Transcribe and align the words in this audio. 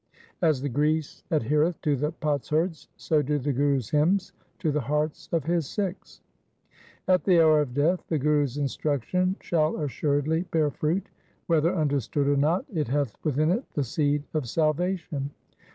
As 0.41 0.63
the 0.63 0.67
grease 0.67 1.23
adhereth 1.29 1.79
to 1.83 1.95
the 1.95 2.11
potsherds, 2.11 2.87
so 2.97 3.21
do 3.21 3.37
the 3.37 3.53
Gurus' 3.53 3.91
hymns 3.91 4.33
to 4.57 4.71
the 4.71 4.81
hearts 4.81 5.29
of 5.31 5.43
his 5.43 5.67
Sikhs. 5.69 6.21
At 7.07 7.23
the 7.23 7.39
hour 7.39 7.61
of 7.61 7.75
death 7.75 8.03
the 8.07 8.17
Gurus' 8.17 8.57
instruction 8.57 9.35
shall 9.41 9.79
assuredly 9.79 10.41
bear 10.49 10.71
fruit. 10.71 11.07
Whether 11.45 11.75
understood 11.75 12.27
or 12.27 12.35
not, 12.37 12.65
it 12.73 12.87
hath 12.87 13.15
within 13.23 13.51
it 13.51 13.65
the 13.75 13.83
seed 13.83 14.23
of 14.33 14.49
salvation. 14.49 15.29